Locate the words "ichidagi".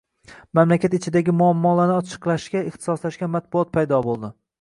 0.99-1.35